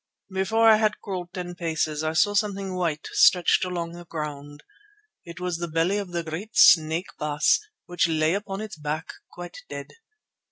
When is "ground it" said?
4.05-5.39